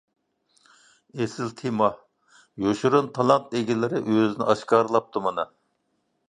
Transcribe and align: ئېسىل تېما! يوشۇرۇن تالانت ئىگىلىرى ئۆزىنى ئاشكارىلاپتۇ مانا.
ئېسىل 1.19 1.51
تېما! 1.59 1.89
يوشۇرۇن 2.63 3.11
تالانت 3.19 3.55
ئىگىلىرى 3.61 4.03
ئۆزىنى 4.07 4.49
ئاشكارىلاپتۇ 4.55 5.25
مانا. 5.29 5.47